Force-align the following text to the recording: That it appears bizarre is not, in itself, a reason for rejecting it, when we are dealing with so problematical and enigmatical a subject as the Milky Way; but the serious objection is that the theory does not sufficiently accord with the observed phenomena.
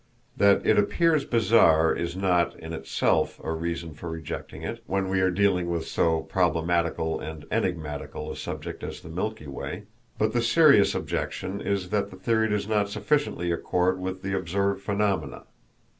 That 0.35 0.65
it 0.65 0.79
appears 0.79 1.25
bizarre 1.25 1.93
is 1.93 2.15
not, 2.15 2.59
in 2.59 2.73
itself, 2.73 3.39
a 3.43 3.51
reason 3.51 3.93
for 3.93 4.09
rejecting 4.09 4.63
it, 4.63 4.81
when 4.87 5.09
we 5.09 5.21
are 5.21 5.29
dealing 5.29 5.69
with 5.69 5.87
so 5.87 6.21
problematical 6.21 7.19
and 7.19 7.45
enigmatical 7.51 8.31
a 8.31 8.35
subject 8.35 8.83
as 8.83 9.01
the 9.01 9.09
Milky 9.09 9.45
Way; 9.45 9.83
but 10.17 10.33
the 10.33 10.41
serious 10.41 10.95
objection 10.95 11.61
is 11.61 11.89
that 11.89 12.09
the 12.09 12.17
theory 12.17 12.49
does 12.49 12.67
not 12.67 12.89
sufficiently 12.89 13.51
accord 13.51 13.99
with 13.99 14.23
the 14.23 14.35
observed 14.35 14.81
phenomena. 14.81 15.43